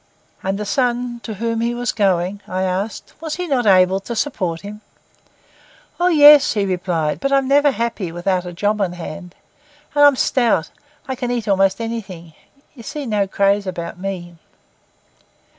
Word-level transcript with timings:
And 0.41 0.57
the 0.57 0.65
son 0.65 1.19
to 1.21 1.35
whom 1.35 1.61
he 1.61 1.75
was 1.75 1.91
going, 1.91 2.41
I 2.47 2.63
asked, 2.63 3.13
was 3.21 3.35
he 3.35 3.45
not 3.45 3.67
able 3.67 3.99
to 3.99 4.15
support 4.15 4.61
him? 4.61 4.81
'Oh 5.99 6.07
yes,' 6.07 6.53
he 6.53 6.65
replied. 6.65 7.19
'But 7.19 7.31
I'm 7.31 7.47
never 7.47 7.69
happy 7.69 8.11
without 8.11 8.43
a 8.43 8.51
job 8.51 8.81
on 8.81 8.93
hand. 8.93 9.35
And 9.93 10.03
I'm 10.03 10.15
stout; 10.15 10.71
I 11.07 11.13
can 11.13 11.29
eat 11.29 11.45
a'most 11.45 11.79
anything. 11.79 12.33
You 12.73 12.81
see 12.81 13.05
no 13.05 13.27
craze 13.27 13.67
about 13.67 13.99
me. 13.99 14.37